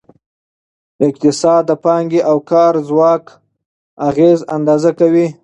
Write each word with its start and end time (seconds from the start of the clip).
اقتصاد 1.07 1.61
د 1.67 1.71
پانګې 1.83 2.21
او 2.29 2.37
کار 2.51 2.73
ځواک 2.87 3.23
اغیزه 4.07 4.45
اندازه 4.55 4.91
کوي. 4.99 5.27